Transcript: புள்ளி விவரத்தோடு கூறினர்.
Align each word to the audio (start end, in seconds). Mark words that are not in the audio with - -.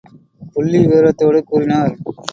புள்ளி 0.53 0.79
விவரத்தோடு 0.81 1.39
கூறினர். 1.43 1.93